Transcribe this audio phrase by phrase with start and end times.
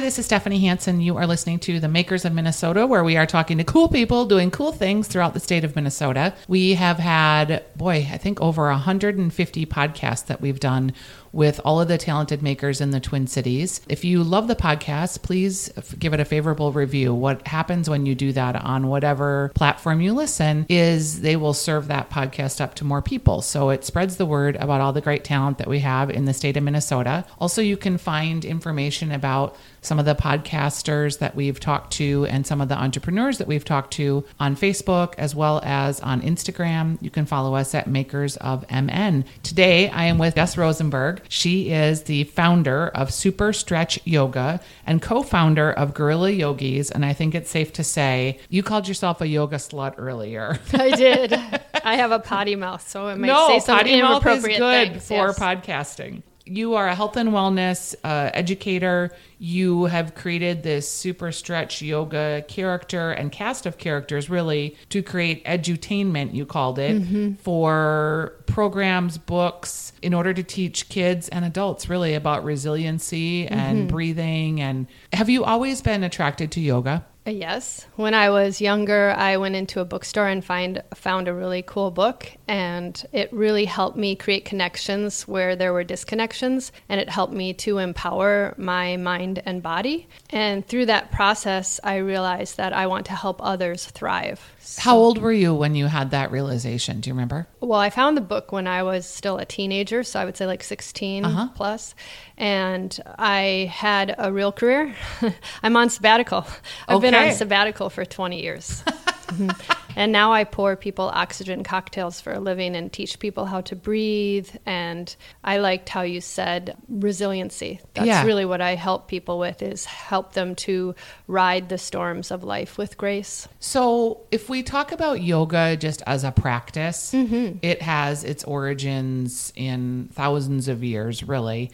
[0.00, 1.02] Hi, this is Stephanie Hansen.
[1.02, 4.24] You are listening to The Makers of Minnesota, where we are talking to cool people
[4.24, 6.32] doing cool things throughout the state of Minnesota.
[6.48, 10.94] We have had, boy, I think over 150 podcasts that we've done
[11.32, 13.80] with all of the talented makers in the Twin Cities.
[13.88, 17.14] If you love the podcast, please give it a favorable review.
[17.14, 21.88] What happens when you do that on whatever platform you listen is they will serve
[21.88, 23.42] that podcast up to more people.
[23.42, 26.34] So it spreads the word about all the great talent that we have in the
[26.34, 27.24] state of Minnesota.
[27.38, 32.46] Also, you can find information about some of the podcasters that we've talked to and
[32.46, 36.98] some of the entrepreneurs that we've talked to on Facebook as well as on Instagram.
[37.00, 39.24] You can follow us at Makers of MN.
[39.42, 41.19] Today, I am with Jes Rosenberg.
[41.28, 46.90] She is the founder of Super Stretch Yoga and co founder of Gorilla Yogis.
[46.90, 50.58] And I think it's safe to say you called yourself a yoga slut earlier.
[50.72, 51.32] I did.
[51.84, 54.92] I have a potty mouth, so it may no, say some potty mouth is good
[54.92, 55.08] things.
[55.08, 55.38] for yes.
[55.38, 56.22] podcasting.
[56.46, 59.12] You are a health and wellness uh, educator.
[59.38, 65.44] You have created this super stretch yoga character and cast of characters, really, to create
[65.44, 67.34] edutainment, you called it, Mm-hmm.
[67.34, 73.88] for programs, books, in order to teach kids and adults really about resiliency and Mm-hmm.
[73.88, 74.60] breathing.
[74.60, 77.04] And have you always been attracted to yoga?
[77.26, 77.86] Yes.
[77.96, 81.90] When I was younger, I went into a bookstore and find found a really cool
[81.90, 87.34] book and it really helped me create connections where there were disconnections and it helped
[87.34, 90.08] me to empower my mind and body.
[90.30, 94.40] And through that process, I realized that I want to help others thrive.
[94.78, 97.00] How old were you when you had that realization?
[97.00, 97.46] Do you remember?
[97.60, 100.46] Well, I found the book when I was still a teenager, so I would say
[100.46, 101.48] like 16 Uh-huh.
[101.54, 101.94] plus.
[102.36, 104.94] And I had a real career.
[105.62, 106.46] I'm on sabbatical.
[106.88, 108.84] I've been on sabbatical for 20 years.
[109.96, 113.74] And now I pour people oxygen cocktails for a living and teach people how to
[113.74, 114.48] breathe.
[114.64, 117.80] And I liked how you said resiliency.
[117.94, 118.24] That's Yeah.
[118.24, 120.94] really what I help people with is help them to
[121.26, 123.48] ride the storms of life with grace.
[123.58, 127.58] So, if we talk about yoga just as a practice, Mm-hmm.
[127.62, 131.72] it has its origins in thousands of years, really.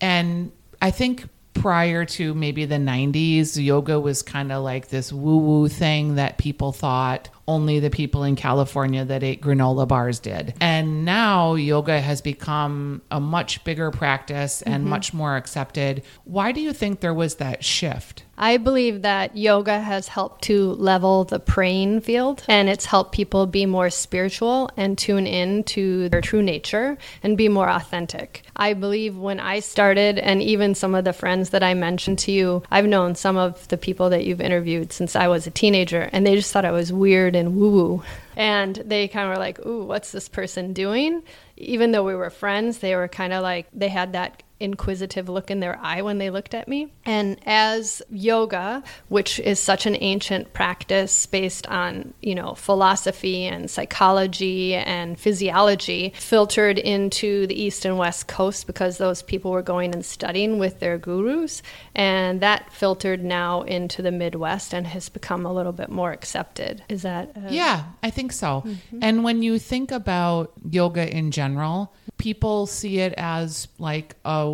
[0.00, 1.24] And I think
[1.54, 6.38] prior to maybe the 90s, yoga was kind of like this woo woo thing that
[6.38, 10.54] people thought only the people in California that ate granola bars did.
[10.60, 14.90] And now yoga has become a much bigger practice and mm-hmm.
[14.90, 16.02] much more accepted.
[16.24, 18.24] Why do you think there was that shift?
[18.40, 23.46] I believe that yoga has helped to level the praying field and it's helped people
[23.46, 28.44] be more spiritual and tune in to their true nature and be more authentic.
[28.54, 32.32] I believe when I started, and even some of the friends that I mentioned to
[32.32, 36.08] you, I've known some of the people that you've interviewed since I was a teenager,
[36.12, 38.02] and they just thought I was weird and woo woo.
[38.36, 41.22] And they kind of were like, ooh, what's this person doing?
[41.56, 45.50] Even though we were friends, they were kind of like, they had that inquisitive look
[45.50, 46.92] in their eye when they looked at me.
[47.04, 53.70] And as yoga, which is such an ancient practice based on, you know, philosophy and
[53.70, 59.94] psychology and physiology, filtered into the east and west coast because those people were going
[59.94, 61.62] and studying with their gurus,
[61.94, 66.82] and that filtered now into the Midwest and has become a little bit more accepted.
[66.88, 68.64] Is that uh, Yeah, I think so.
[69.00, 74.47] And when you think about yoga in general, people see it as like a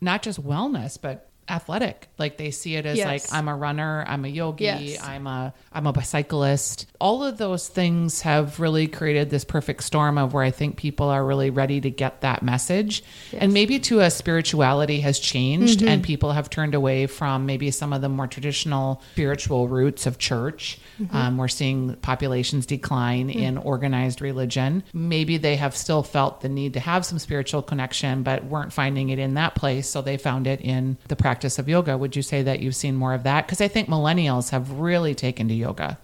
[0.00, 2.08] not just wellness, but athletic.
[2.18, 3.06] Like they see it as Yes.
[3.06, 5.02] like I'm a runner, I'm a yogi, Yes.
[5.02, 6.86] I'm a I'm a bicyclist.
[7.00, 11.08] All of those things have really created this perfect storm of where I think people
[11.08, 13.02] are really ready to get that message.
[13.32, 15.88] And maybe to a spirituality has changed mm-hmm.
[15.88, 20.18] and people have turned away from maybe some of the more traditional spiritual roots of
[20.18, 20.78] church.
[21.00, 21.16] Mm-hmm.
[21.16, 23.38] Um, we're seeing populations decline mm-hmm.
[23.38, 24.84] in organized religion.
[24.92, 29.08] Maybe they have still felt the need to have some spiritual connection, but weren't finding
[29.10, 29.88] it in that place.
[29.88, 31.96] So they found it in the practice of yoga.
[31.96, 33.46] Would you say that you've seen more of that?
[33.46, 35.98] Because I think millennials have really taken to yoga.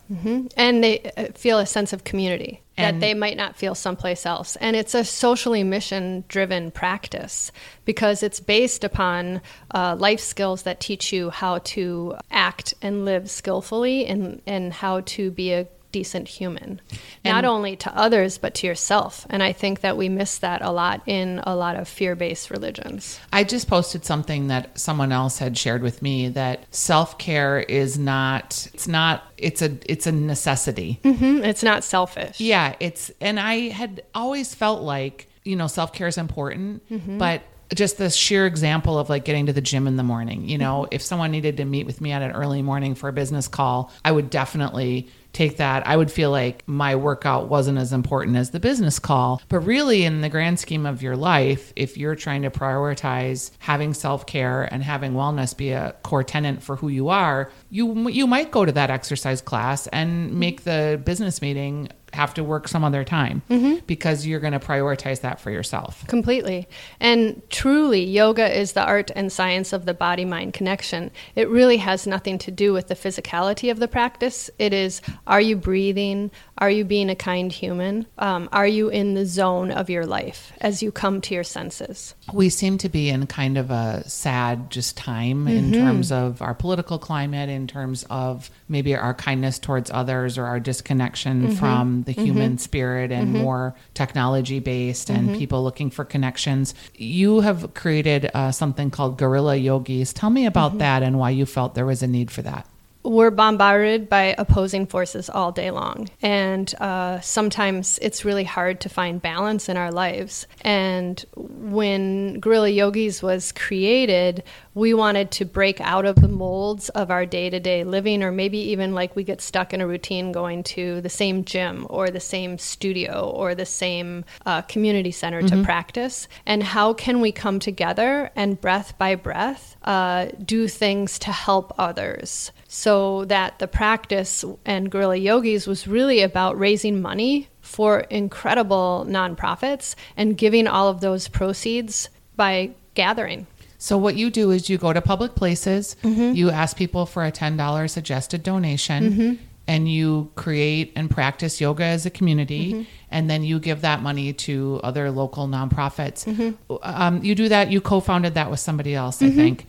[0.56, 4.24] and they uh, feel a sense of community And- that they might not feel someplace
[4.26, 4.56] else.
[4.56, 7.52] And it's a socially mission driven practice
[7.84, 9.40] because it's based upon
[9.74, 15.00] uh, life skills that teach you how to act and live skillfully and, and how
[15.00, 15.66] to be a
[15.96, 16.78] decent human,
[17.24, 19.26] not only to others, but to yourself.
[19.30, 22.50] And I think that we miss that a lot in a lot of fear based
[22.50, 23.18] religions.
[23.32, 28.68] I just posted something that someone else had shared with me that self-care is not
[28.74, 31.00] it's not it's a it's a necessity.
[31.02, 32.40] Mhm, It's not selfish.
[32.40, 36.82] Yeah, it's and I had always felt like, you know, self-care is important,
[37.18, 37.40] but
[37.74, 40.48] just the sheer example of like getting to the gym in the morning.
[40.48, 43.12] You know, if someone needed to meet with me at an early morning for a
[43.12, 45.86] business call, I would definitely take that.
[45.86, 49.42] I would feel like my workout wasn't as important as the business call.
[49.48, 53.92] But really, in the grand scheme of your life, if you're trying to prioritize having
[53.94, 58.26] self care and having wellness be a core tenant for who you are, you you
[58.26, 62.82] might go to that exercise class and make the business meeting have to work some
[62.82, 63.84] other time mm-hmm.
[63.86, 66.06] because you're going to prioritize that for yourself.
[66.08, 66.68] Completely.
[66.98, 71.10] And truly, yoga is the art and science of the body mind connection.
[71.34, 74.50] It really has nothing to do with the physicality of the practice.
[74.58, 76.30] It is are you breathing?
[76.58, 78.06] Are you being a kind human?
[78.16, 82.14] Um, are you in the zone of your life as you come to your senses?
[82.32, 85.84] We seem to be in kind of a sad just time in mm-hmm.
[85.84, 90.58] terms of our political climate, in terms of maybe our kindness towards others or our
[90.58, 91.56] disconnection mm-hmm.
[91.56, 92.24] from the mm-hmm.
[92.24, 96.74] human spirit and more technology based and people looking for connections.
[96.94, 100.12] You have created uh, something called Gorilla Yogis.
[100.12, 102.66] Tell me about that and why you felt there was a need for that.
[103.06, 106.08] We're bombarded by opposing forces all day long.
[106.22, 110.46] And uh, sometimes it's really hard to find balance in our lives.
[110.62, 114.42] And when Gorilla Yogis was created,
[114.76, 118.30] we wanted to break out of the molds of our day to day living, or
[118.30, 122.10] maybe even like we get stuck in a routine going to the same gym or
[122.10, 126.28] the same studio or the same uh, community center to practice.
[126.44, 131.74] And how can we come together and breath by breath uh, do things to help
[131.78, 132.52] others?
[132.68, 139.94] so that the practice and Gorilla Yogis was really about raising money for incredible nonprofits
[140.16, 143.46] and giving all of those proceeds by gathering.
[143.78, 146.34] So what you do is you go to public places, mm-hmm.
[146.34, 149.34] you ask people for a $10 suggested donation, mm-hmm.
[149.66, 152.82] and you create and practice yoga as a community, mm-hmm.
[153.10, 156.56] And then you give that money to other local nonprofits.
[156.82, 157.70] Um, you do that.
[157.70, 159.66] You co-founded that with somebody else, I think.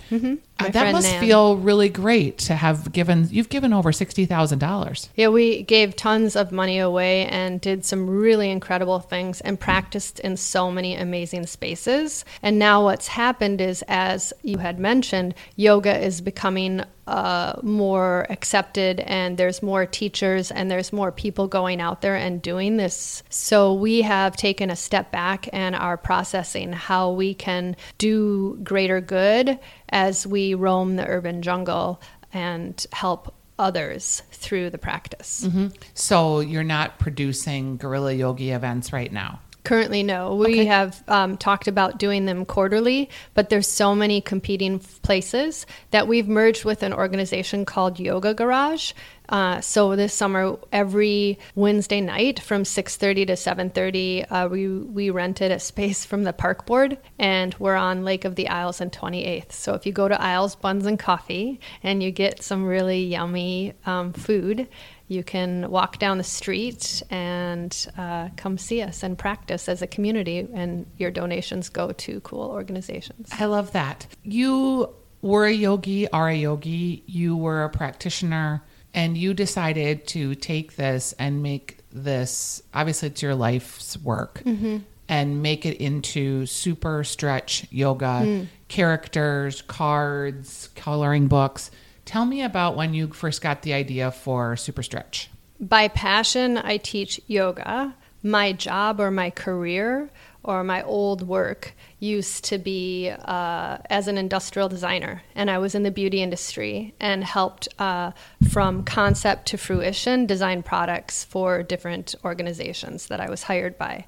[0.59, 1.21] Uh, that must Nan.
[1.21, 3.27] feel really great to have given.
[3.29, 5.09] You've given over sixty thousand dollars.
[5.15, 10.19] Yeah, we gave tons of money away and did some really incredible things and practiced
[10.21, 12.25] in so many amazing spaces.
[12.41, 18.99] And now what's happened is, as you had mentioned, yoga is becoming uh, more accepted
[19.01, 23.23] and there's more teachers and there's more people going out there and doing this.
[23.37, 28.99] So we have taken a step back and are processing how we can do greater
[28.99, 32.01] good as we roam the urban jungle
[32.33, 35.47] and help others through the practice.
[35.93, 39.39] So you're not producing Gorilla Yogi events right now.
[39.63, 40.35] Currently, no.
[40.35, 46.07] We have um, talked about doing them quarterly, but there's so many competing places that
[46.07, 48.93] we've merged with an organization called Yoga Garage.
[49.29, 55.51] Uh, so this summer, every Wednesday night from 6:30 to 7:30, uh, we we rented
[55.51, 59.51] a space from the park board, and we're on Lake of the Isles and 28th.
[59.51, 63.73] So if you go to Isles Buns and Coffee and you get some really yummy
[63.85, 64.67] um, food,
[65.07, 69.87] you can walk down the street and uh, come see us and practice as a
[69.87, 73.29] community, and your donations go to cool organizations.
[73.31, 74.07] I love that.
[74.23, 78.63] You were a yogi, are a yogi, you were a practitioner,
[78.97, 84.77] and you decided to take this and make this obviously it's your life's work mm-hmm.
[85.07, 88.47] and make it into super stretch yoga mm.
[88.67, 91.69] characters, cards, coloring books.
[92.05, 95.29] Tell me about when you first got the idea for super stretch.
[95.59, 97.95] By passion, I teach yoga.
[98.23, 100.09] My job or my career
[100.47, 105.75] or my old work used to be uh, as an industrial designer, and I was
[105.75, 108.11] in the beauty industry and helped uh,
[108.49, 114.05] from concept to fruition design products for different organizations that I was hired by.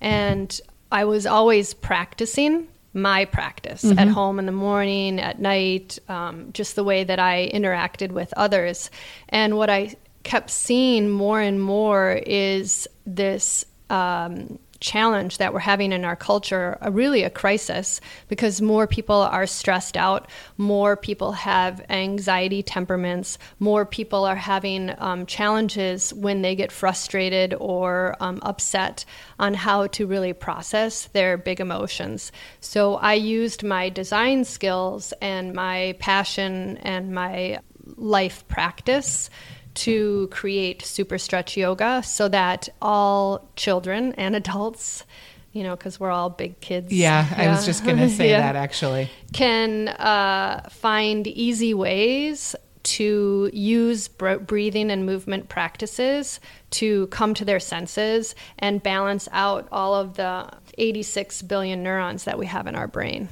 [0.00, 6.50] And I was always practicing my practice at home in the morning, at night, um,
[6.52, 8.90] just the way that I interacted with others.
[9.28, 15.92] And what I kept seeing more and more is this um, challenge that we're having
[15.92, 21.32] in our culture, a, really a crisis, because more people are stressed out, more people
[21.32, 28.38] have anxiety temperaments, more people are having um, challenges when they get frustrated or um,
[28.42, 29.04] upset
[29.40, 32.30] on how to really process their big emotions.
[32.60, 37.58] So I used my design skills and my passion and my
[37.96, 39.30] life practice
[39.76, 45.04] to create super stretch yoga so that all children and adults
[45.52, 48.40] you know because we're all big kids Yeah, I was just going to say Yeah.
[48.40, 49.10] that actually.
[49.32, 56.38] can uh, find easy ways to use breathing and movement practices
[56.70, 62.38] to come to their senses and balance out all of the 86 billion neurons that
[62.38, 63.28] we have in our brain.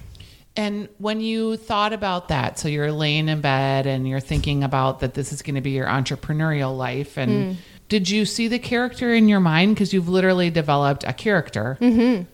[0.57, 5.01] And when you thought about that, so you're laying in bed and you're thinking about
[5.01, 7.57] that this is going to be your entrepreneurial life and mm.
[7.89, 11.77] did you see the character in your mind because you've literally developed a character?
[11.81, 12.25] Mm-hmm.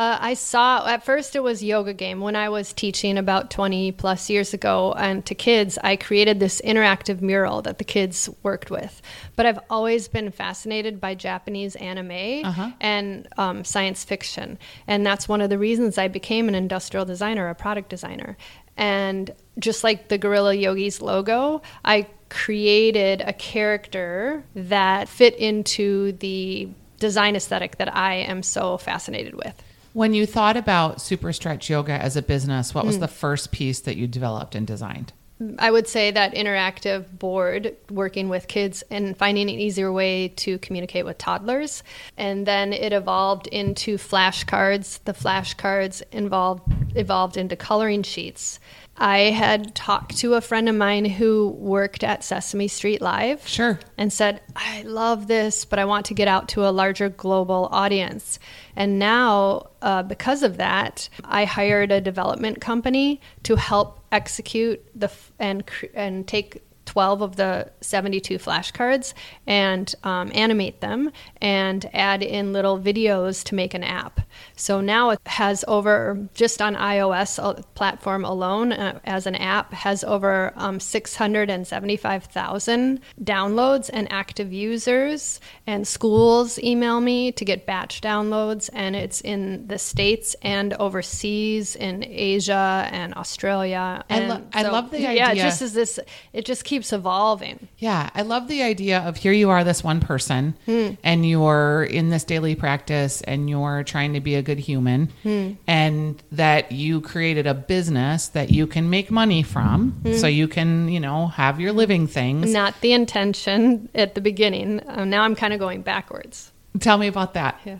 [0.00, 3.92] Uh, I saw at first it was yoga game when I was teaching about 20
[3.92, 8.70] plus years ago and to kids I created this interactive mural that the kids worked
[8.70, 9.02] with
[9.36, 12.70] but I've always been fascinated by Japanese anime uh-huh.
[12.80, 17.50] and um, science fiction and that's one of the reasons I became an industrial designer
[17.50, 18.38] a product designer
[18.78, 26.70] and just like the Gorilla Yogis logo I created a character that fit into the
[27.00, 29.62] design aesthetic that I am so fascinated with.
[29.92, 33.00] When you thought about Super Stretch Yoga as a business, what was mm.
[33.00, 35.12] the first piece that you developed and designed?
[35.58, 40.58] I would say that interactive board, working with kids and finding an easier way to
[40.58, 41.82] communicate with toddlers.
[42.18, 45.02] And then it evolved into flashcards.
[45.04, 46.62] The flashcards involved
[46.94, 48.60] evolved into coloring sheets.
[49.00, 53.48] I had talked to a friend of mine who worked at Sesame Street Live.
[53.48, 53.80] Sure.
[53.96, 57.70] And said, I love this, but I want to get out to a larger global
[57.72, 58.38] audience.
[58.76, 65.06] And now, uh, because of that, I hired a development company to help execute the
[65.06, 65.64] f- and
[65.94, 69.14] and take 12 of the 72 flashcards
[69.46, 74.20] and um, animate them and add in little videos to make an app.
[74.56, 79.72] So now it has over, just on iOS uh, platform alone uh, as an app,
[79.72, 85.40] has over um, 675,000 downloads and active users.
[85.68, 91.76] And schools email me to get batch downloads, and it's in the States and overseas
[91.76, 94.04] in Asia and Australia.
[94.08, 95.12] And I, lo- I love the idea.
[95.12, 96.00] Yeah, it just is this,
[96.32, 97.68] it just keeps evolving.
[97.78, 100.90] Yeah, I love the idea of here you are, this one person, hmm.
[101.04, 105.52] and you're in this daily practice and you're trying to be a good human, hmm.
[105.66, 110.14] and that you created a business that you can make money from hmm.
[110.14, 112.52] so you can, you know, have your living things.
[112.52, 114.80] Not the intention at the beginning.
[114.80, 116.52] Uh, now I'm kind of going backwards.
[116.78, 117.60] Tell me about that.
[117.64, 117.78] Yeah.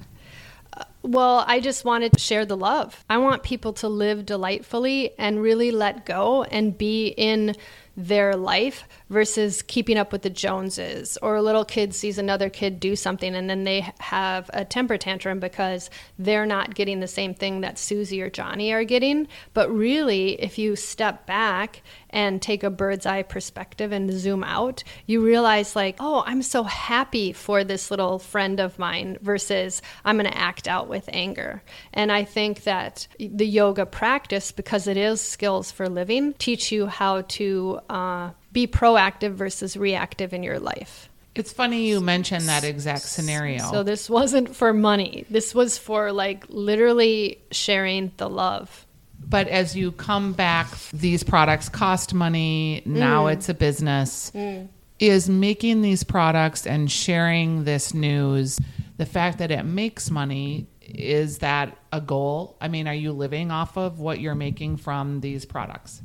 [0.72, 3.04] Uh, well, I just wanted to share the love.
[3.08, 7.54] I want people to live delightfully and really let go and be in
[7.96, 11.18] their life versus keeping up with the Joneses.
[11.20, 14.96] Or a little kid sees another kid do something and then they have a temper
[14.96, 19.28] tantrum because they're not getting the same thing that Susie or Johnny are getting.
[19.52, 24.82] But really, if you step back and take a bird's eye perspective and zoom out,
[25.06, 30.16] you realize, like, oh, I'm so happy for this little friend of mine versus I'm
[30.16, 31.62] going to act out with anger.
[31.92, 36.86] And I think that the yoga practice, because it is skills for living, teach you
[36.86, 41.08] how to uh, be proactive versus reactive in your life.
[41.34, 43.70] It's funny you mentioned that exact scenario.
[43.70, 45.24] So this wasn't for money.
[45.30, 48.86] This was for like literally sharing the love.
[49.28, 52.82] But as you come back, these products cost money.
[52.84, 53.34] Now mm.
[53.34, 54.32] it's a business.
[54.34, 54.68] Mm.
[54.98, 58.58] Is making these products and sharing this news,
[58.96, 62.56] the fact that it makes money, is that a goal?
[62.60, 66.02] I mean, are you living off of what you're making from these products?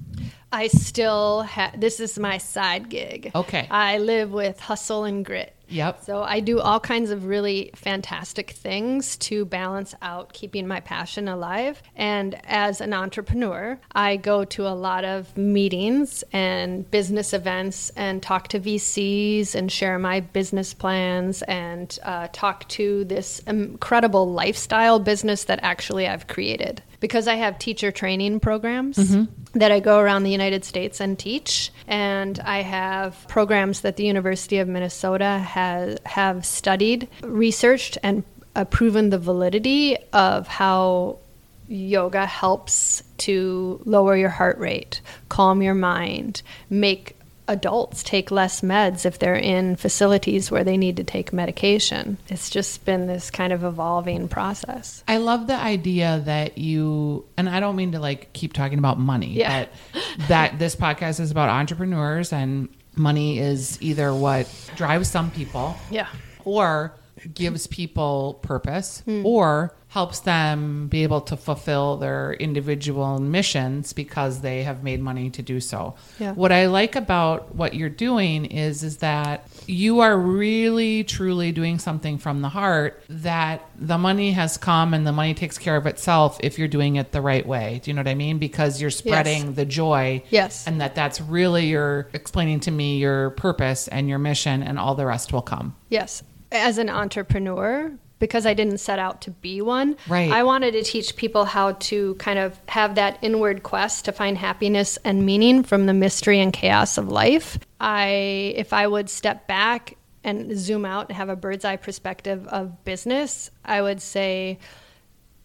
[0.55, 3.29] I still have, this is my side gig.
[3.35, 3.67] Okay.
[3.69, 5.53] I live with hustle and grit.
[5.67, 6.03] Yep.
[6.05, 11.27] So I do all kinds of really fantastic things to balance out keeping my passion
[11.27, 11.83] alive.
[11.95, 18.23] And as an entrepreneur, I go to a lot of meetings and business events and
[18.23, 24.99] talk to VCs and share my business plans and uh, talk to this incredible lifestyle
[24.99, 29.59] business that actually I've created because I have teacher training programs mm-hmm.
[29.59, 34.05] that I go around the United States and teach, and I have programs that the
[34.05, 38.23] University of Minnesota has have studied, researched, and
[38.55, 41.19] uh, proven the validity of how
[41.67, 47.15] yoga helps to lower your heart rate, calm your mind, make
[47.47, 52.17] adults take less meds if they're in facilities where they need to take medication.
[52.27, 55.03] It's just been this kind of evolving process.
[55.07, 58.99] I love the idea that you, and I don't mean to like keep talking about
[58.99, 59.65] money, yeah.
[59.93, 65.75] but that this podcast is about entrepreneurs and money is either what drives some people.
[65.91, 66.07] Yeah.
[66.43, 66.95] Or
[67.33, 69.25] gives people purpose hmm.
[69.25, 75.29] or helps them be able to fulfill their individual missions because they have made money
[75.29, 75.95] to do so.
[76.19, 76.33] Yeah.
[76.33, 81.79] What I like about what you're doing is is that you are really truly doing
[81.79, 85.85] something from the heart that the money has come and the money takes care of
[85.85, 87.79] itself if you're doing it the right way.
[87.81, 88.37] Do you know what I mean?
[88.37, 90.21] Because you're spreading the joy.
[90.29, 90.67] Yes.
[90.67, 94.95] And that that's really your explaining to me your purpose and your mission and all
[94.95, 95.73] the rest will come.
[95.87, 96.21] Yes.
[96.51, 100.31] As an entrepreneur, because I didn't set out to be one, Right.
[100.31, 104.37] I wanted to teach people how to kind of have that inward quest to find
[104.37, 107.59] happiness and meaning from the mystery and chaos of life.
[107.79, 112.47] I if I would step back and zoom out and have a bird's eye perspective
[112.47, 114.59] of business, I would say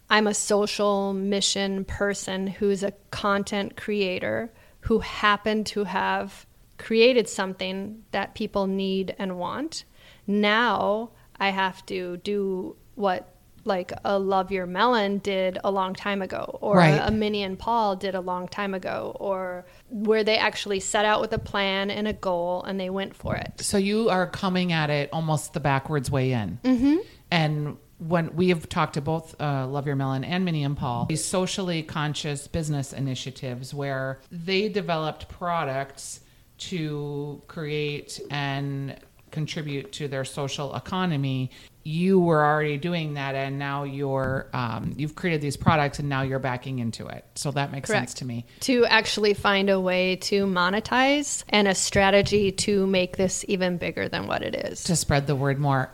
[0.08, 4.50] I'm a social mission person who's a content creator
[4.80, 6.46] who happened to have
[6.78, 9.84] created something that people need and want.
[10.26, 11.10] Now
[11.40, 16.58] I have to do what like a Love Your Melon did a long time ago,
[16.62, 17.00] or Right.
[17.02, 21.20] a, Minnie and Paul did a long time ago, or where they actually set out
[21.20, 23.52] with a plan and a goal and they went for it.
[23.58, 26.58] So you are coming at it almost the backwards way in.
[26.64, 26.96] Mm-hmm.
[27.30, 31.04] And when we have talked to both uh, Love Your Melon and Minnie and Paul,
[31.06, 36.20] these socially conscious business initiatives where they developed products
[36.58, 38.96] to create and
[39.30, 41.50] contribute to their social economy.
[41.82, 46.20] You were already doing that, and now you're um, you've created these products, and now
[46.22, 47.24] you're backing into it.
[47.36, 48.44] So that makes sense to me.
[48.60, 54.08] to actually find a way to monetize and a strategy to make this even bigger
[54.08, 54.84] than what it is.
[54.84, 55.88] To spread the word more.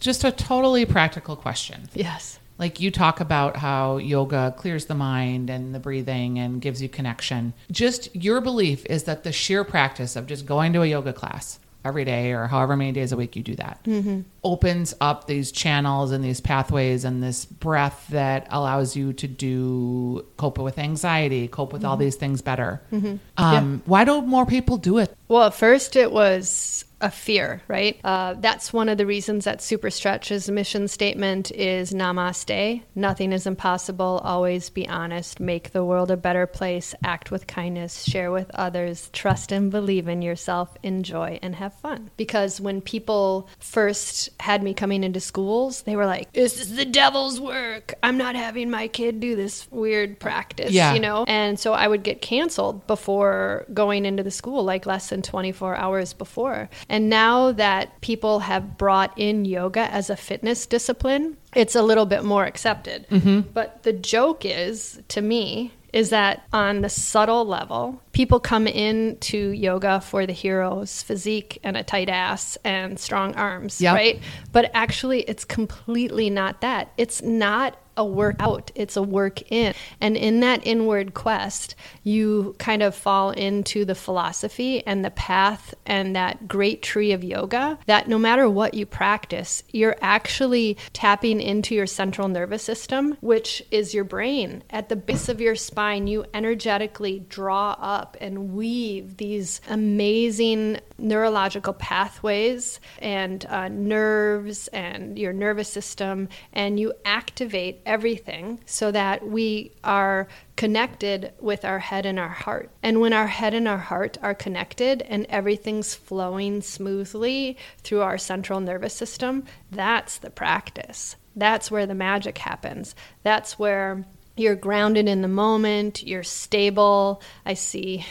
[0.00, 1.88] Just a totally practical question.
[1.94, 2.38] yes.
[2.58, 6.88] Like you talk about how yoga clears the mind and the breathing and gives you
[6.88, 7.52] connection.
[7.70, 11.58] Just your belief is that the sheer practice of just going to a yoga class
[11.86, 13.82] every day or however many days a week you do that.
[13.84, 14.20] Mm-hmm.
[14.44, 20.26] Opens up these channels and these pathways and this breath that allows you to do
[20.36, 22.04] cope with anxiety, cope with all mm-hmm.
[22.04, 22.82] these things better.
[22.92, 23.16] Mm-hmm.
[23.36, 25.16] Um, Why don't more people do it?
[25.28, 27.98] Well, at first it was a fear, right?
[28.02, 32.82] Uh, that's one of the reasons that Super Stretch's mission statement is Namaste.
[32.94, 34.20] Nothing is impossible.
[34.24, 35.38] Always be honest.
[35.38, 36.94] Make the world a better place.
[37.04, 38.04] Act with kindness.
[38.04, 39.10] Share with others.
[39.12, 40.76] Trust and believe in yourself.
[40.82, 42.10] Enjoy and have fun.
[42.16, 46.86] Because when people first had me coming into schools, they were like, "This is the
[46.86, 47.94] devil's work.
[48.02, 50.94] I'm not having my kid do this weird practice." Yeah.
[50.94, 55.10] You know, and so I would get canceled before going into the school, like less
[55.10, 56.70] than 24 hours before.
[56.88, 62.06] And now that people have brought in yoga as a fitness discipline, it's a little
[62.06, 63.06] bit more accepted.
[63.10, 63.40] Mm-hmm.
[63.52, 69.16] But the joke is, to me, is that on the subtle level, people come in
[69.20, 73.94] to yoga for the hero's physique and a tight ass and strong arms, Yep.
[73.94, 74.20] right?
[74.52, 76.92] But actually, it's completely not that.
[76.98, 79.74] It's not a workout, it's a work in.
[80.00, 85.74] And in that inward quest, you kind of fall into the philosophy and the path
[85.86, 91.40] and that great tree of yoga that no matter what you practice, you're actually tapping
[91.40, 94.62] into your central nervous system, which is your brain.
[94.70, 101.72] At the base of your spine, you energetically draw up and weave these amazing neurological
[101.74, 109.72] pathways and uh, nerves and your nervous system, and you activate everything so that we
[109.82, 112.70] are connected with our head and our heart.
[112.82, 118.18] And when our head and our heart are connected and everything's flowing smoothly through our
[118.18, 121.16] central nervous system, that's the practice.
[121.34, 122.94] That's where the magic happens.
[123.22, 124.04] That's where
[124.36, 127.22] you're grounded in the moment, you're stable.
[127.46, 128.04] I see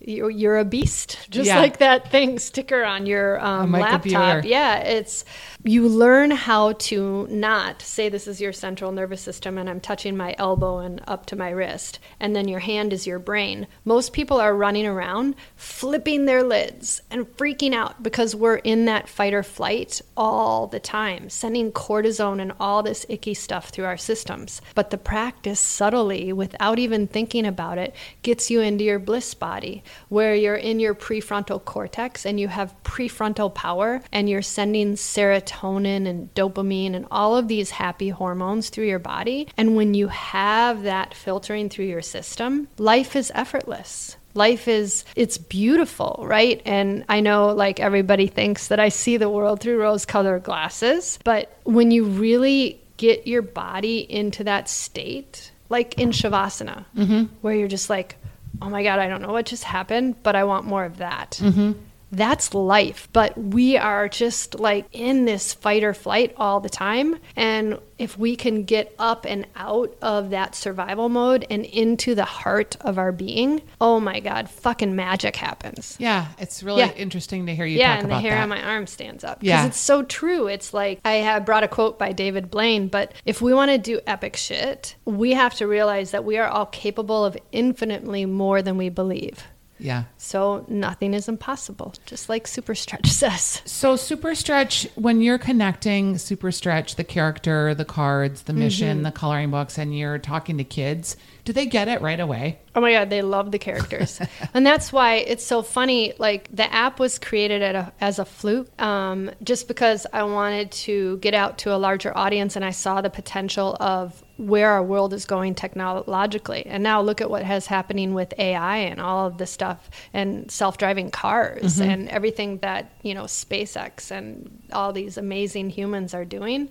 [0.00, 1.58] you're, you're a beast, just Yeah.
[1.58, 4.44] like that thing sticker on your um, Michael laptop.
[4.44, 4.48] Bueller.
[4.48, 5.24] Yeah, it's
[5.62, 10.16] you learn how to not say this is your central nervous system and I'm touching
[10.16, 13.66] my elbow and up to my wrist, and then your hand is your brain.
[13.84, 19.08] Most people are running around flipping their lids and freaking out because we're in that
[19.08, 23.96] fight or flight all the time, sending cortisone and all this icky stuff through our
[23.98, 24.62] systems.
[24.74, 29.82] But the practice subtly, without even thinking about it, gets you into your bliss body
[30.08, 36.06] where you're in your prefrontal cortex and you have prefrontal power and you're sending serotonin
[36.06, 39.48] and dopamine and all of these happy hormones through your body.
[39.56, 44.16] And when you have that filtering through your system, life is effortless.
[44.34, 46.62] Life is, it's beautiful, right?
[46.64, 51.18] And I know like everybody thinks that I see the world through rose colored glasses,
[51.24, 57.24] but when you really get your body into that state, like in Shavasana, mm-hmm.
[57.40, 58.16] where you're just like,
[58.62, 61.38] oh my God, I don't know what just happened, but I want more of that.
[61.42, 61.72] Mm-hmm.
[62.12, 63.08] That's life.
[63.12, 67.16] But we are just like in this fight or flight all the time.
[67.36, 72.24] And if we can get up and out of that survival mode and into the
[72.24, 75.96] heart of our being, oh my God, fucking magic happens.
[76.00, 76.92] Yeah, it's really Yeah.
[76.92, 78.42] interesting to hear you yeah, talk and the hair that.
[78.44, 79.40] on my arm stands up.
[79.40, 79.66] Because Yeah.
[79.66, 80.46] it's so true.
[80.46, 83.78] It's like I have brought a quote by David Blaine, but if we want to
[83.78, 88.62] do epic shit, we have to realize that we are all capable of infinitely more
[88.62, 89.44] than we believe.
[89.80, 90.04] Yeah.
[90.18, 93.62] So nothing is impossible, just like Super Stretch says.
[93.64, 99.02] So Super Stretch, when you're connecting Super Stretch, the character, the cards, the mission, Mm-hmm.
[99.04, 102.58] the coloring books, and you're talking to kids, do they get it right away?
[102.74, 104.20] Oh my god, they love the characters,
[104.54, 106.12] and that's why it's so funny.
[106.18, 110.70] Like the app was created at a, as a fluke, um, just because I wanted
[110.72, 114.82] to get out to a larger audience, and I saw the potential of where our
[114.82, 116.66] world is going technologically.
[116.66, 120.50] And now look at what has happening with AI and all of this stuff, and
[120.50, 126.70] self-driving cars, and everything that you know SpaceX and all these amazing humans are doing.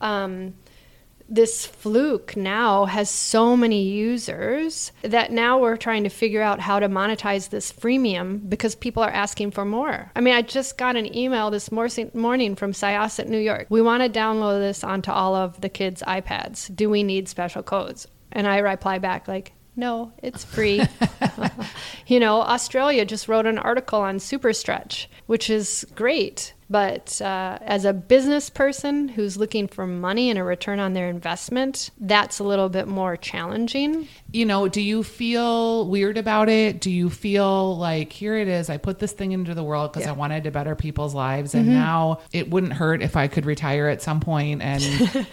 [0.00, 0.54] Um,
[1.28, 6.78] this fluke now has so many users that now we're trying to figure out how
[6.78, 10.10] to monetize this freemium because people are asking for more.
[10.14, 13.66] I mean, I just got an email this morning from Syosset, New York.
[13.68, 16.74] We want to download this onto all of the kids' iPads.
[16.74, 18.06] Do we need special codes?
[18.32, 20.82] And I reply back like, no, it's free.
[22.06, 26.54] you know, Australia just wrote an article on Super Stretch, which is great.
[26.68, 31.08] But uh, as a business person who's looking for money and a return on their
[31.08, 34.08] investment, that's a little bit more challenging.
[34.32, 36.80] You know, do you feel weird about it?
[36.80, 40.02] Do you feel like, here it is, I put this thing into the world because
[40.06, 40.10] Yeah.
[40.10, 40.16] Mm-hmm.
[40.16, 41.54] I wanted to better people's lives.
[41.54, 44.82] And now it wouldn't hurt if I could retire at some point and,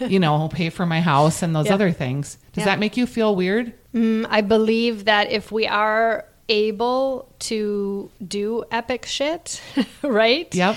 [0.08, 1.74] you know, pay for my house and those Yeah.
[1.74, 2.38] other things.
[2.52, 2.66] Does Yeah.
[2.66, 3.72] that make you feel weird?
[3.92, 9.60] Mm, I believe that if we are able to do epic shit,
[10.02, 10.54] right?
[10.54, 10.76] Yep.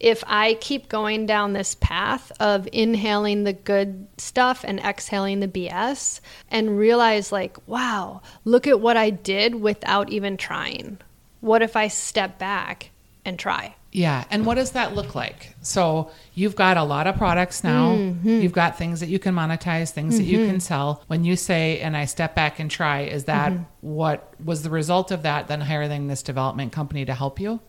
[0.00, 5.48] If I keep going down this path of inhaling the good stuff and exhaling the
[5.48, 10.98] BS and realize, like, wow, look at what I did without even trying.
[11.40, 12.90] What if I step back
[13.24, 13.74] and try?
[13.90, 14.24] Yeah.
[14.30, 15.54] And what does that look like?
[15.62, 17.96] So you've got a lot of products now.
[17.96, 18.42] Mm-hmm.
[18.42, 21.02] You've got things that you can monetize, things that you can sell.
[21.06, 23.62] When you say, and I step back and try, is that Mm-hmm.
[23.80, 25.48] what was the result of that?
[25.48, 27.60] Then hiring this development company to help you?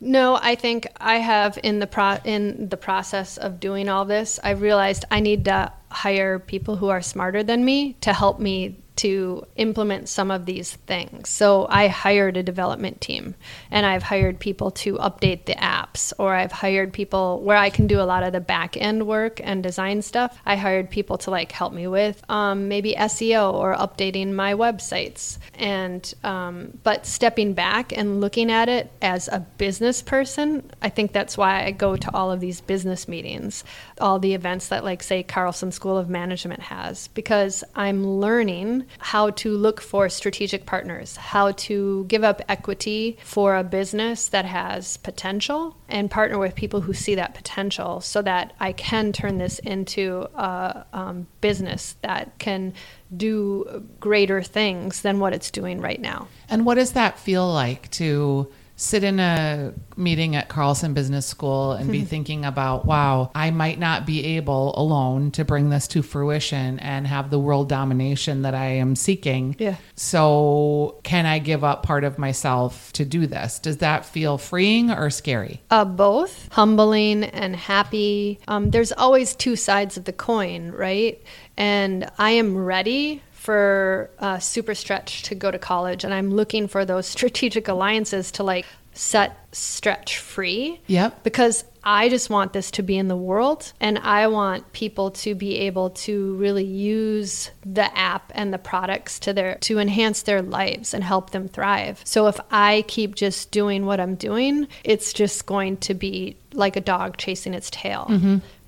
[0.00, 4.38] No, I think I have in the pro- in the process of doing all this,
[4.42, 8.83] I realized I need to hire people who are smarter than me to help me
[8.96, 11.28] to implement some of these things.
[11.28, 13.34] So I hired a development team
[13.70, 17.86] and I've hired people to update the apps or I've hired people where I can
[17.86, 20.38] do a lot of the back end work and design stuff.
[20.46, 25.38] I hired people to like help me with um, maybe SEO or updating my websites
[25.54, 31.12] and um, but stepping back and looking at it as a business person, I think
[31.12, 33.64] that's why I go to all of these business meetings,
[34.00, 39.30] all the events that like say Carlson School of Management has because I'm learning how
[39.30, 44.96] to look for strategic partners, how to give up equity for a business that has
[44.98, 49.58] potential and partner with people who see that potential so that I can turn this
[49.60, 52.74] into a um, business that can
[53.16, 56.28] do greater things than what it's doing right now.
[56.48, 61.72] And what does that feel like to sit in a meeting at Carlson Business School
[61.72, 66.02] and be thinking about, wow, I might not be able alone to bring this to
[66.02, 69.56] fruition and have the world domination that I am seeking.
[69.58, 69.76] Yeah.
[69.94, 73.58] So, can I give up part of myself to do this?
[73.58, 75.62] Does that feel freeing or scary?
[75.70, 78.40] Uh, both humbling and happy.
[78.48, 81.22] Um, there's always two sides of the coin, right?
[81.56, 86.66] And I am ready for uh, Super Stretch to go to college, and I'm looking
[86.66, 90.80] for those strategic alliances to like set Stretch free.
[90.86, 91.22] Yep.
[91.24, 95.34] Because I just want this to be in the world, and I want people to
[95.34, 100.40] be able to really use the app and the products to their to enhance their
[100.40, 102.00] lives and help them thrive.
[102.04, 106.76] So if I keep just doing what I'm doing, it's just going to be like
[106.76, 108.08] a dog chasing its tail,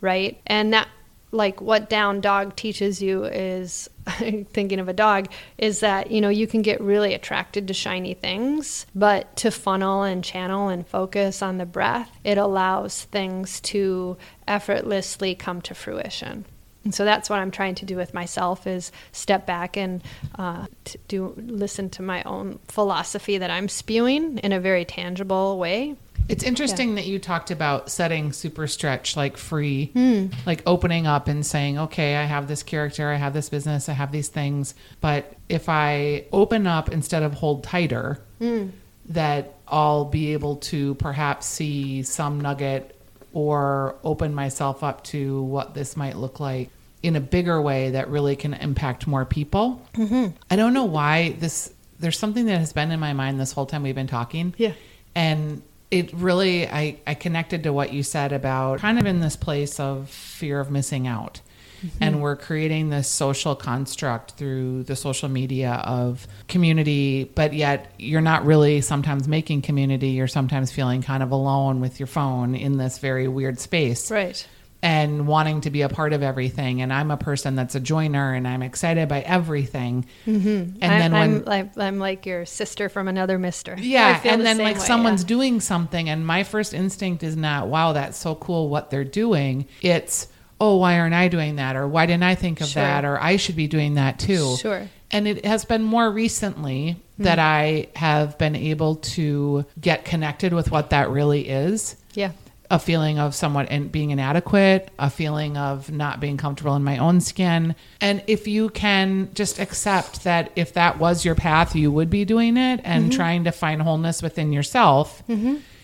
[0.02, 0.38] right?
[0.46, 0.88] And that
[1.36, 6.28] like what down dog teaches you is thinking of a dog is that you know
[6.28, 11.42] you can get really attracted to shiny things but to funnel and channel and focus
[11.42, 14.16] on the breath it allows things to
[14.48, 16.44] effortlessly come to fruition.
[16.84, 20.04] And so that's what i'm trying to do with myself is step back and
[20.38, 20.66] uh,
[21.08, 25.96] do listen to my own philosophy that i'm spewing in a very tangible way
[26.28, 30.26] It's interesting that you talked about setting super stretch like free, Hmm.
[30.44, 33.92] like opening up and saying, okay, I have this character, I have this business, I
[33.92, 34.74] have these things.
[35.00, 38.68] But if I open up instead of hold tighter, Hmm.
[39.08, 42.92] that I'll be able to perhaps see some nugget
[43.32, 46.70] or open myself up to what this might look like
[47.02, 49.80] in a bigger way that really can impact more people.
[49.94, 50.28] Mm-hmm.
[50.50, 53.66] I don't know why this, there's something that has been in my mind this whole
[53.66, 54.54] time we've been talking.
[54.56, 54.72] Yeah.
[55.14, 59.36] And it really, I, I connected to what you said about kind of in this
[59.36, 61.40] place of fear of missing out.
[61.82, 62.02] Mm-hmm.
[62.02, 68.22] And we're creating this social construct through the social media of community, but yet you're
[68.22, 70.08] not really sometimes making community.
[70.08, 74.46] You're sometimes feeling kind of alone with your phone in this very weird space Right.
[74.86, 76.80] And wanting to be a part of everything.
[76.80, 80.06] And I'm a person that's a joiner and I'm excited by everything.
[80.24, 80.78] Mm-hmm.
[80.80, 83.74] And I'm, then when I'm like I'm like your sister from another mister.
[83.76, 85.28] Yeah, and the then like way, someone's yeah.
[85.28, 89.66] doing something, and my first instinct is not, wow, that's so cool what they're doing.
[89.82, 90.28] It's,
[90.60, 91.74] oh, why aren't I doing that?
[91.74, 92.82] Or why didn't I think of Sure.
[92.82, 93.04] that?
[93.04, 94.56] Or I should be doing that too.
[94.56, 94.88] Sure.
[95.10, 100.70] And it has been more recently that I have been able to get connected with
[100.70, 102.32] what that really is yeah.
[102.70, 106.98] A feeling of somewhat in, being inadequate, a feeling of not being comfortable in my
[106.98, 107.74] own skin.
[108.00, 112.24] And if you can just accept that if that was your path, you would be
[112.24, 113.16] doing it and Mm-hmm.
[113.16, 115.22] trying to find wholeness within yourself,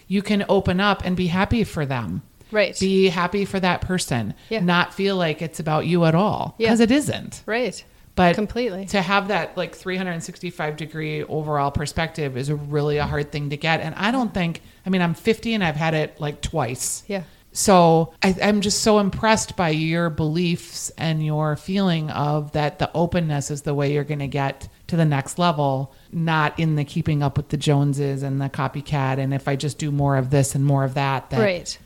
[0.09, 2.23] you can open up and be happy for them.
[2.51, 2.79] Right.
[2.79, 4.35] Be happy for that person.
[4.51, 4.61] Yeah.
[4.61, 6.55] Not feel like it's about you at all.
[6.59, 6.67] Yeah.
[6.69, 7.43] Because it isn't.
[7.47, 7.83] right.
[8.15, 8.85] But Completely.
[8.89, 13.81] to have that like 365 degree overall perspective is really a hard thing to get.
[13.81, 17.05] And I don't think, I mean, I'm 50 and I've had it like twice.
[17.07, 17.23] Yeah.
[17.55, 22.91] So I, I'm just so impressed by your beliefs and your feeling of that the
[22.95, 26.85] openness is the way you're going to get to the next level, not in the
[26.85, 29.19] keeping up with the Joneses and the copycat.
[29.19, 31.79] And if I just do more of this and more of that, that Right.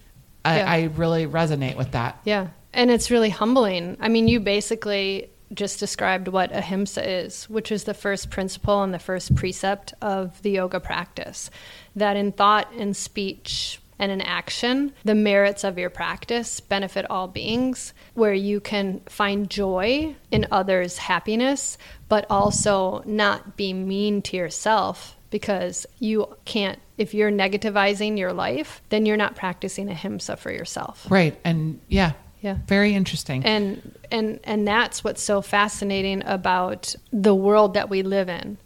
[0.44, 0.70] I, Yeah.
[0.70, 2.20] I really resonate with that.
[2.24, 2.48] Yeah.
[2.72, 3.96] And it's really humbling.
[4.00, 8.92] I mean, you basically just described what ahimsa is, which is the first principle and
[8.92, 11.50] the first precept of the yoga practice.
[11.94, 17.28] That in thought and speech and in action, the merits of your practice benefit all
[17.28, 21.78] beings, where you can find joy in others' happiness,
[22.08, 28.80] but also not be mean to yourself because you can't if you're negativizing your life
[28.88, 31.38] then you're not practicing ahimsa for yourself Right.
[31.44, 32.12] And yeah.
[32.40, 32.58] Yeah.
[32.66, 33.44] Very interesting.
[33.44, 38.56] and and and that's what's so fascinating about the world that we live in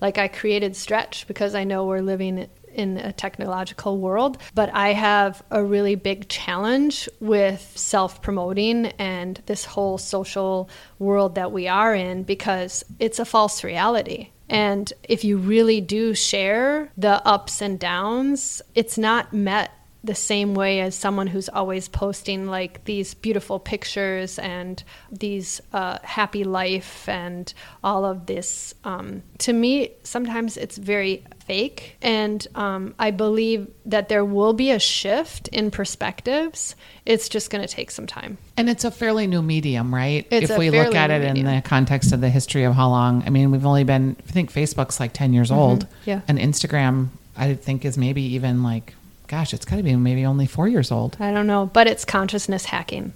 [0.00, 4.92] like i created stretch because i know we're living in a technological world but i
[4.92, 11.94] have a really big challenge with self-promoting and this whole social world that we are
[11.94, 17.78] in because it's a false reality and if you really do share the ups and
[17.78, 19.70] downs it's not met
[20.02, 24.82] the same way as someone who's always posting like these beautiful pictures and
[25.12, 27.52] these uh, happy life and
[27.84, 28.74] all of this.
[28.84, 34.70] Um, to me, sometimes it's very fake, and um, I believe that there will be
[34.70, 36.76] a shift in perspectives.
[37.04, 38.38] It's just going to take some time.
[38.56, 40.26] And it's a fairly new medium, right?
[40.30, 41.56] It's if we look at it in medium.
[41.56, 44.52] the context of the history of how long, I mean, we've only been, I think
[44.52, 45.84] Facebook's like 10 years old.
[45.84, 46.10] Mm-hmm.
[46.10, 46.20] yeah.
[46.26, 48.94] And Instagram, I think, is maybe even like,
[49.30, 51.16] gosh, it's got to be maybe only four years old.
[51.20, 53.12] I don't know, but it's consciousness hacking.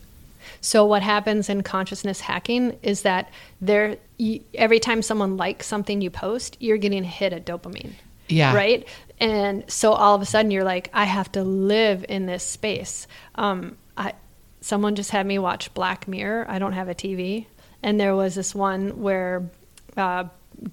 [0.60, 6.00] So what happens in consciousness hacking is that there you, every time someone likes something
[6.00, 7.94] you post, you're getting a hit of dopamine.
[8.28, 8.54] Yeah.
[8.54, 8.86] Right?
[9.18, 13.06] And so all of a sudden you're like I have to live in this space.
[13.34, 14.14] Um I
[14.60, 16.46] someone just had me watch Black Mirror.
[16.48, 17.46] I don't have a TV.
[17.82, 19.50] And there was this one where
[19.96, 20.24] uh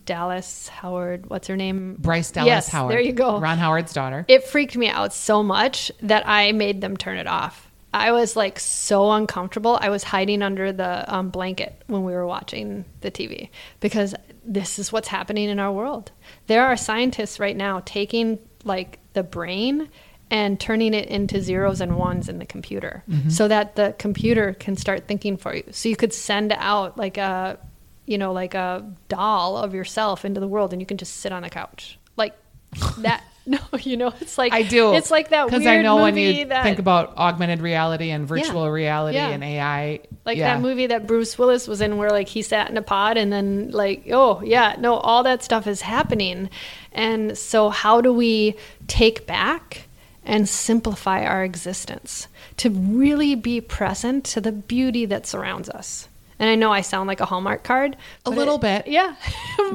[0.06, 1.96] Dallas Howard, what's her name?
[2.00, 2.94] Bryce Dallas Yes, Howard.
[2.94, 4.26] There you go Ron Howard's daughter.
[4.28, 7.68] it freaked me out so much that I made them turn it off.
[7.94, 9.78] I was like so uncomfortable.
[9.82, 13.50] I was hiding under the um, blanket when we were watching the TV
[13.82, 16.12] because this is what's happening in our world.
[16.48, 19.90] There are scientists right now taking like the brain
[20.30, 24.78] and turning it into zeros and ones in the computer so that the computer can
[24.78, 25.64] start thinking for you.
[25.72, 27.60] So you could send out like a
[28.06, 31.32] you know like a doll of yourself into the world and you can just sit
[31.32, 31.98] on the couch.
[32.18, 32.36] Like
[33.00, 34.94] that no, you know, it's like I do.
[34.94, 38.70] It's like that Because I know when you that think about augmented reality and virtual
[38.70, 39.30] reality Yeah.
[39.30, 40.02] and AI.
[40.26, 40.54] like yeah.
[40.54, 43.34] that movie that Bruce Willis was in where like he sat in a pod and
[43.34, 46.52] then like oh yeah no all that stuff is happening
[46.92, 48.56] and so how do we
[48.88, 49.88] take back
[50.24, 56.08] and simplify our existence to really be present to the beauty that surrounds us
[56.42, 57.96] and I know I sound like a Hallmark card.
[58.26, 58.88] A little it- bit.
[58.88, 59.16] Yeah.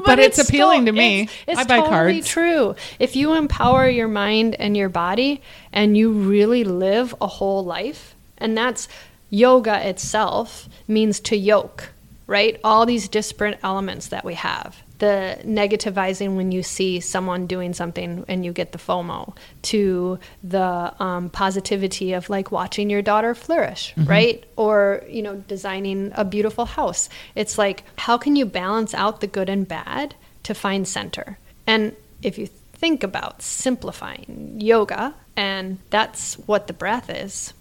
[0.05, 1.21] But it's appealing to me.
[1.23, 2.27] It's, it's I buy totally cards.
[2.27, 2.75] true.
[2.99, 5.41] If you empower your mind and your body
[5.73, 8.87] and you really live a whole life, and that's
[9.29, 11.89] yoga itself means to yoke,
[12.27, 12.59] right?
[12.63, 14.83] All these disparate elements that we have.
[14.99, 20.93] The negativizing when you see someone doing something and you get the FOMO to the
[20.99, 24.43] um, positivity of like watching your daughter flourish, right?
[24.55, 27.09] Or, you know, designing a beautiful house.
[27.35, 31.37] It's like, how can you balance out the good and bad to find center?
[31.67, 37.53] And if you think about simplifying yoga, and that's what the breath is.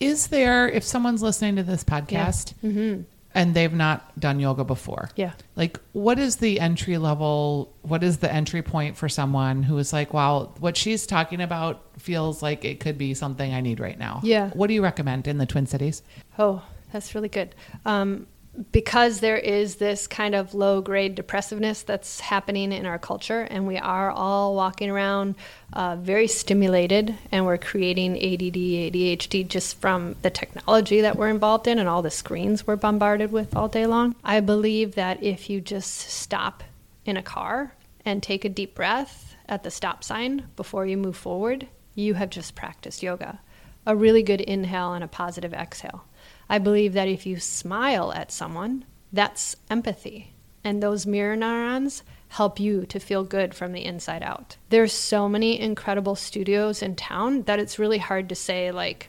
[0.00, 2.54] Is there, if someone's listening to this podcast
[3.34, 5.32] and they've not done yoga before, Yeah.
[5.56, 9.92] like what is the entry level, what is the entry point for someone who is
[9.92, 13.98] like, wow, what she's talking about feels like it could be something I need right
[13.98, 14.20] now?
[14.22, 14.50] Yeah.
[14.50, 16.02] What do you recommend in the Twin Cities?
[16.38, 17.54] Oh, that's really good.
[17.86, 18.26] Um,
[18.70, 23.66] because there is this kind of low grade depressiveness that's happening in our culture, and
[23.66, 25.36] we are all walking around
[25.72, 31.66] uh, very stimulated, and we're creating ADD, ADHD just from the technology that we're involved
[31.66, 34.14] in and all the screens we're bombarded with all day long.
[34.22, 36.62] I believe that if you just stop
[37.04, 41.16] in a car and take a deep breath at the stop sign before you move
[41.16, 43.40] forward, you have just practiced yoga.
[43.86, 46.04] A really good inhale and a positive exhale.
[46.52, 50.34] I believe that if you smile at someone, that's empathy.
[50.62, 54.58] And those mirror neurons help you to feel good from the inside out.
[54.68, 59.08] There's so many incredible studios in town that it's really hard to say like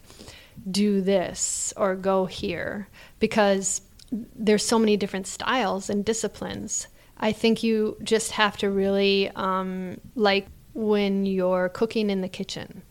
[0.72, 2.88] do this or go here
[3.20, 6.88] because there's so many different styles and disciplines.
[7.18, 12.84] I think you just have to really um, like when you're cooking in the kitchen.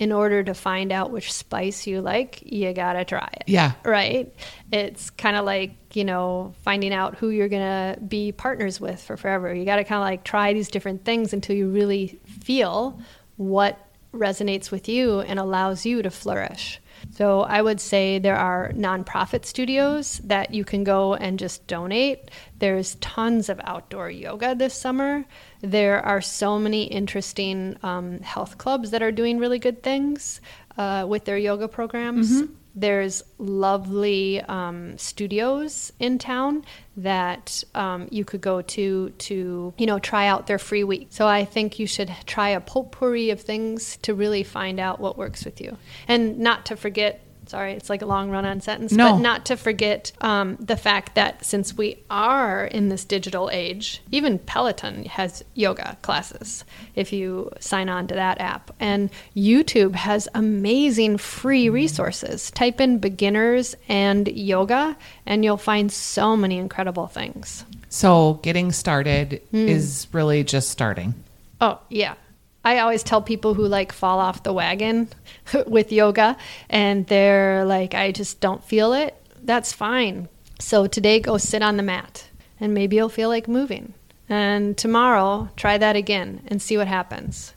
[0.00, 3.72] In order to find out which spice you like, you gotta try it Yeah.
[3.84, 4.34] right?
[4.72, 7.48] It's kind of like, you know, finding out who you're
[7.94, 9.54] to be partners with for forever.
[9.54, 12.98] You got to kind of like try these different things until you really feel
[13.36, 13.78] what
[14.14, 16.79] resonates with you and allows you to flourish.
[17.12, 22.30] So I would say there are nonprofit studios that you can go and just donate.
[22.58, 25.24] There's tons of outdoor yoga this summer.
[25.60, 30.40] There are so many interesting um, health clubs that are doing really good things
[30.78, 32.42] uh, with their yoga programs.
[32.80, 36.64] There's lovely um, studios in town
[36.96, 41.08] that um, you could go to to you know try out their free week.
[41.10, 45.18] So I think you should try a potpourri of things to really find out what
[45.18, 45.76] works with you,
[46.08, 47.20] and not to forget.
[47.46, 49.12] Sorry, it's like a long run-on sentence, No.
[49.14, 54.00] but not to forget um, the fact that since we are in this digital age,
[54.12, 58.70] even Peloton has yoga classes if you sign on to that app.
[58.78, 62.52] And YouTube has amazing free resources.
[62.52, 67.64] Type in beginners and yoga, and you'll find so many incredible things.
[67.88, 69.66] So getting started Hmm.
[69.68, 71.14] is really just starting.
[71.60, 72.14] Oh, yeah.
[72.64, 75.08] I always tell people who like fall off the wagon
[75.66, 76.36] with yoga
[76.68, 79.14] and they're like, I just don't feel it.
[79.42, 80.28] That's fine.
[80.58, 83.94] So today, go sit on the mat and maybe you'll feel like moving.
[84.28, 87.54] And tomorrow, try that again and see what happens.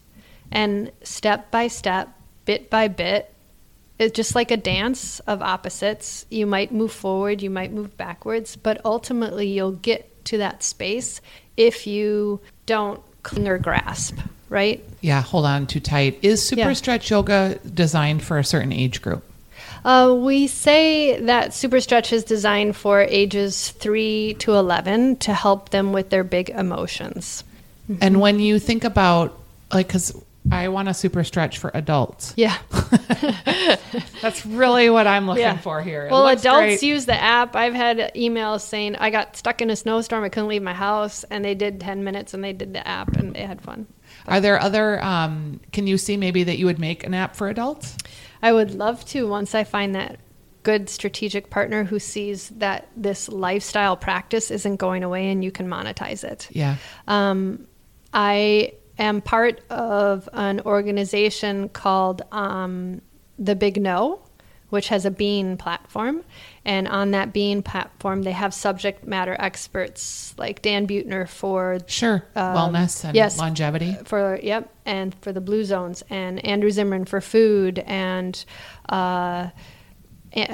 [0.51, 2.09] And step by step,
[2.45, 3.33] bit by bit,
[3.99, 6.25] it's just like a dance of opposites.
[6.29, 11.21] You might move forward, you might move backwards, but ultimately you'll get to that space
[11.57, 14.17] if you don't cling or grasp,
[14.53, 14.81] right?
[15.01, 16.19] Yeah, hold on too tight.
[16.21, 16.73] Is super Yeah.
[16.73, 19.23] stretch yoga designed for a certain age group?
[19.83, 25.69] Uh, we say that Super Stretch is designed for ages 3 to 11 to help
[25.71, 27.43] them with their big emotions.
[27.99, 29.37] And when you think about
[29.73, 30.15] like cuz
[30.51, 32.33] I want a super stretch for adults.
[32.37, 32.55] Yeah.
[34.21, 35.57] That's really what I'm looking Yeah.
[35.57, 36.05] for here.
[36.07, 36.83] It Well, adults great.
[36.83, 37.55] use the app.
[37.55, 40.23] I've had emails saying I got stuck in a snowstorm.
[40.23, 43.15] I couldn't leave my house, and they did 10 minutes and they did the app
[43.17, 43.87] and they had fun.
[44.27, 47.49] Are there other um can you see maybe that you would make an app for
[47.49, 47.97] adults?
[48.41, 50.19] I would love to once I find that
[50.63, 55.67] good strategic partner who sees that this lifestyle practice isn't going away and you can
[55.67, 56.47] monetize it.
[56.51, 56.77] Yeah.
[57.07, 57.67] Um,
[58.13, 63.01] I am part of an organization called um,
[63.37, 64.21] The Big No,
[64.73, 66.23] which has a Bean platform.
[66.65, 72.25] And on that Bean platform, they have subject matter experts like Dan Buettner for Sure.
[72.35, 73.37] Um, Wellness and yes.
[73.37, 73.95] longevity.
[74.05, 78.43] for yep, and for the blue zones, and Andrew Zimmern for food, and
[78.89, 79.49] uh,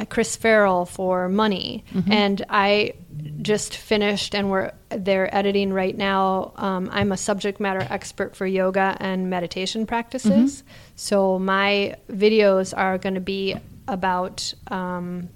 [0.10, 1.86] Chris Farrell for money.
[2.12, 2.96] And I
[3.42, 6.52] just finished, and we're they're editing right now.
[6.58, 10.64] Um, I'm a subject matter expert for yoga and meditation practices,
[10.98, 13.56] so my videos are going to be
[13.90, 14.54] about.
[14.70, 15.30] Um,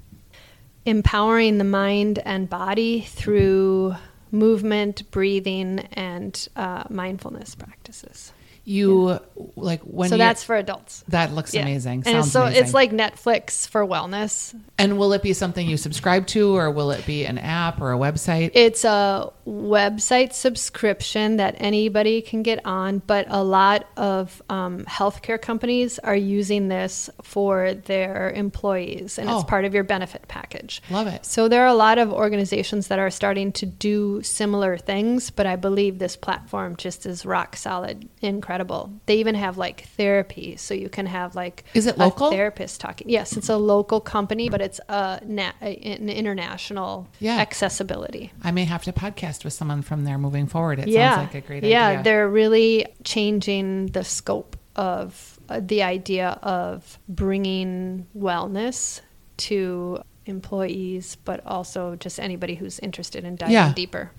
[0.85, 3.95] empowering the mind and body through
[4.31, 8.33] movement, breathing, and uh, mindfulness practices.
[8.65, 9.19] You
[9.57, 11.03] like when so that's for adults.
[11.09, 11.63] that looks Yeah.
[11.63, 12.03] amazing.
[12.05, 12.63] And Sounds so amazing.
[12.63, 14.55] it's like Netflix for wellness.
[14.77, 17.91] and will it be something you subscribe to, or will it be an app or
[17.93, 18.51] a website?
[18.53, 25.41] It's a website subscription that anybody can get on, but a lot of um, healthcare
[25.41, 29.35] companies are using this for their employees, and Oh.
[29.39, 30.81] it's part of your benefit package.
[30.89, 31.25] Love it.
[31.25, 35.45] So there are a lot of organizations that are starting to do similar things, but
[35.45, 38.07] I believe this platform just is rock solid,
[38.53, 38.91] incredible.
[39.07, 42.29] They even have like therapy, so you can have like Is it a local?
[42.29, 43.09] therapist talking.
[43.09, 47.37] Yes, it's a local company, but it's a na- an international Yeah.
[47.39, 48.31] accessibility.
[48.43, 50.79] I may have to podcast with someone from there moving forward.
[50.79, 51.97] It yeah, sounds like a great yeah, idea.
[51.97, 59.01] Yeah, they're really changing the scope of uh, the idea of bringing wellness
[59.37, 63.73] to employees, but also just anybody who's interested in diving Yeah.
[63.73, 64.11] deeper.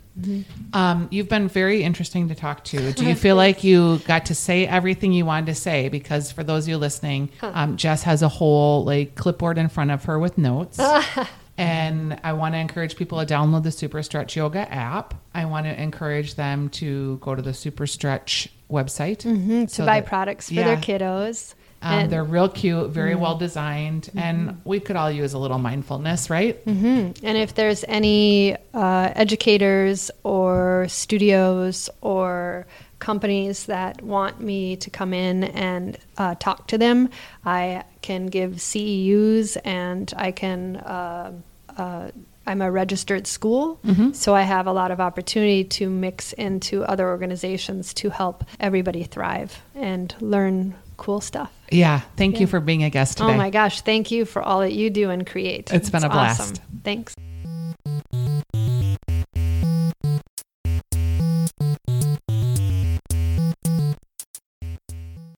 [0.72, 2.92] Um, you've been very interesting to talk to.
[2.92, 5.88] Do you feel like you got to say everything you wanted to say?
[5.88, 9.90] Because for those of you listening, um, Jes has a whole like clipboard in front
[9.90, 10.78] of her with notes.
[11.58, 15.14] and I want to encourage people to download the Super Stretch Yoga app.
[15.34, 20.00] I want to encourage them to go to the Super Stretch website to so buy
[20.00, 20.74] that- products for yeah.
[20.74, 21.54] their kiddos.
[21.84, 22.10] Um, and, Mm-hmm.
[22.10, 26.58] they're real cute, very well designed, and we could all use a little mindfulness, right?
[26.66, 32.66] and if there's any uh, educators or studios or
[33.00, 37.10] companies that want me to come in and uh, talk to them,
[37.44, 40.76] I can give CEUs and I can.
[40.76, 41.32] Uh,
[41.76, 42.10] uh,
[42.46, 43.80] I'm a registered school,
[44.12, 49.04] so I have a lot of opportunity to mix into other organizations to help everybody
[49.04, 51.52] thrive and learn cool stuff.
[51.70, 52.00] Yeah.
[52.16, 53.32] Thank you for being a guest today.
[53.32, 55.72] Oh my gosh, thank you for all that you do and create.
[55.72, 56.60] It's been a blast.
[56.82, 57.14] Thanks.